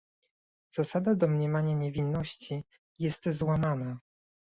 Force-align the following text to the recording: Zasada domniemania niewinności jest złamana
Zasada 0.69 1.15
domniemania 1.15 1.75
niewinności 1.75 2.63
jest 2.99 3.29
złamana 3.29 3.99